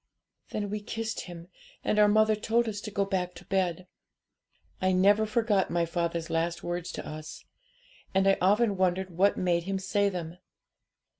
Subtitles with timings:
[0.49, 1.47] 'Then we kissed him,
[1.83, 3.85] and our mother told us to go back to bed.
[4.81, 7.45] I never forgot my father's last words to us;
[8.11, 10.39] and I often wondered what made him say them.